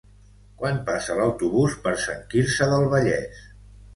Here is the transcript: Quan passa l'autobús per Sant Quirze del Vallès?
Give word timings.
Quan 0.61 0.79
passa 0.87 1.17
l'autobús 1.19 1.77
per 1.85 1.93
Sant 2.05 2.25
Quirze 2.31 2.69
del 2.75 2.87
Vallès? 2.97 3.45